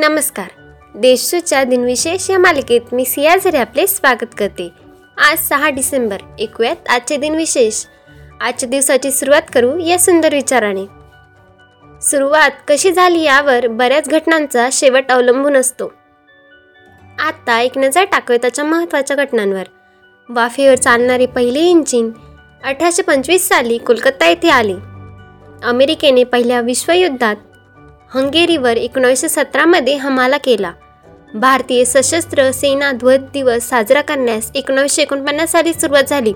[0.00, 0.46] नमस्कार.
[0.94, 4.68] देशूच्या दिनविशेष या मालिकेत मी सियाझरी आपले स्वागत करते.
[5.30, 7.84] आज सहा डिसेंबर ऐकूयात आजचे दिनविशेष.
[8.40, 10.84] आजच्या दिवसाची सुरुवात करू या सुंदर विचाराने.
[12.02, 15.92] सुरुवात कशी झाली यावर बऱ्याच घटनांचा शेवट अवलंबून असतो.
[17.18, 19.64] आत्ता एक नजर टाकवेताच्या त्याच्या महत्त्वाच्या घटनांवर.
[20.28, 22.10] वाफेवर चालणारे पहिले इंजिन
[22.64, 24.74] अठराशे पंचवीस साली कोलकाता येथे आले.
[25.64, 27.36] अमेरिकेने पहिल्या विश्वयुद्धात
[28.14, 30.72] हंगेरीवर एकोणीसशे सतरामध्ये हमाला केला.
[31.34, 36.32] भारतीय सशस्त्र सेना ध्वज दिवस साजरा करण्यास एकोणीसशे एकोणपन्नास साली सुरुवात झाली.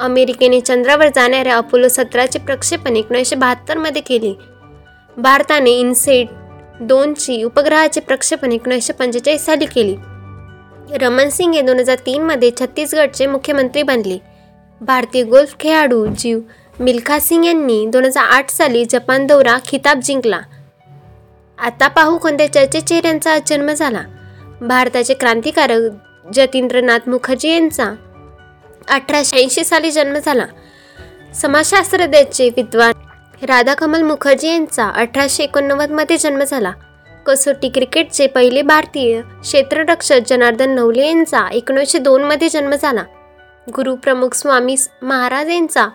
[0.00, 4.34] अमेरिकेने चंद्रावर जाणाऱ्या अपोलो सतराचे प्रक्षेपण एकोणीसशे बहात्तरमध्ये केले.
[5.16, 6.28] भारताने इन्सेट
[6.80, 9.96] दोनची उपग्रहाचे प्रक्षेपण एकोणीसशे पंचेचाळीस साली केले.
[10.98, 14.18] रमन सिंग हे दोन हजार तीनमध्ये छत्तीसगडचे मुख्यमंत्री बनले.
[14.80, 16.40] भारतीय गोल्फ खेळाडू जीव
[16.80, 20.40] मिल्खा सिंग यांनी दोन हजार आठ साली जपान दौरा खिताब जिंकला.
[21.60, 24.00] आता पाहू कोणत्या चर्चेत चेहऱ्यांचा जन्म झाला.
[24.60, 25.80] भारताचे क्रांतिकारक
[26.34, 27.94] जतींद्रनाथ मुखर्जी यांचा
[28.88, 30.46] अठराशे ऐंशी साली जन्म झाला.
[31.34, 32.92] समाजशास्त्रज्ञाचे विद्वान
[33.42, 36.72] राधाकमल मुखर्जी यांचा अठराशे एकोणनव्वदमध्ये जन्म झाला.
[37.26, 43.02] कसोटी क्रिकेटचे पहिले भारतीय क्षेत्ररक्षक जनार्दन नवले यांचा एकोणीसशे दोनमध्ये जन्म झाला.
[43.76, 45.88] गुरुप्रमुख स्वामी महाराज यांचा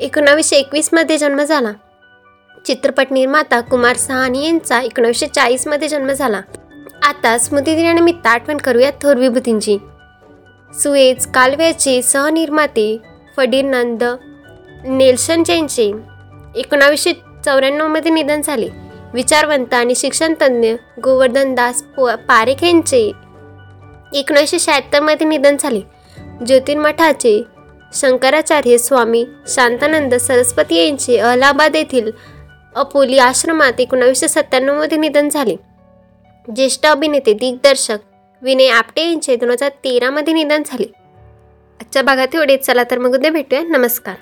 [0.00, 1.72] एकोणावीसशे एकवीसमध्ये जन्म झाला.
[2.66, 6.40] चित्रपट निर्माता कुमार सहानी यांचा एकोणीसशे चाळीसमध्ये जन्म झाला.
[7.02, 9.78] आता स्मृतिदिनानिमित्त आठवण करूया थोर विभूतींची.
[10.82, 12.96] सुएज कालव्याचे सहनिर्माते
[13.36, 14.04] फर्डिनांद
[14.86, 15.92] नेल्सन जैनचे
[16.56, 17.12] एकोणावीसशे
[17.44, 18.68] चौऱ्याण्णवमध्ये निधन झाले.
[19.14, 20.72] विचारवंत आणि शिक्षणतज्ञ
[21.04, 23.12] गोवर्धनदास पो पारेख यांचे
[24.14, 25.80] एकोणीसशे शहात्तरमध्ये निधन झाले.
[26.46, 27.42] ज्योतिर्मठाचे
[27.94, 32.10] शंकराचार्य स्वामी शांतानंद सरस्वती यांचे अलाहाबाद येथील
[32.74, 35.56] अपोली आश्रमात एकोणावीसशे सत्त्याण्णवमध्ये निधन झाले.
[36.56, 37.98] ज्येष्ठ अभिनेते दिग्दर्शक
[38.42, 40.92] विनय आपटे यांचे दोन हजार तेरामध्ये निधन झाले.
[41.80, 42.66] आजच्या भागात एवढेच.
[42.66, 43.62] चला तर मग उद्या भेटूया.
[43.62, 44.14] नमस्कार.